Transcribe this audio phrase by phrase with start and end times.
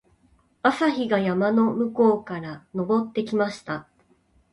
[0.63, 3.87] 朝日が山の向こうから昇ってきました。